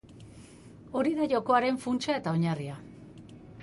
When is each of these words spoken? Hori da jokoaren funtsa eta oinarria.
Hori 1.01 1.13
da 1.19 1.29
jokoaren 1.35 1.79
funtsa 1.87 2.19
eta 2.19 2.37
oinarria. 2.39 2.83